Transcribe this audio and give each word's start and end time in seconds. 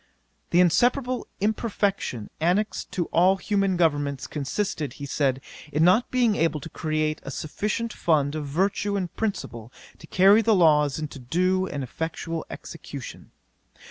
'The 0.49 0.59
inseparable 0.59 1.27
imperfection 1.41 2.27
annexed 2.39 2.91
to 2.91 3.05
all 3.13 3.35
human 3.37 3.77
governments 3.77 4.25
consisted, 4.25 4.93
he 4.93 5.05
said, 5.05 5.39
in 5.71 5.83
not 5.83 6.09
being 6.09 6.35
able 6.35 6.59
to 6.59 6.69
create 6.71 7.19
a 7.21 7.29
sufficient 7.29 7.93
fund 7.93 8.33
of 8.33 8.47
virtue 8.47 8.95
and 8.97 9.13
principle 9.15 9.71
to 9.99 10.07
carry 10.07 10.41
the 10.41 10.55
laws 10.55 10.97
into 10.97 11.19
due 11.19 11.67
and 11.67 11.83
effectual 11.83 12.43
execution. 12.49 13.29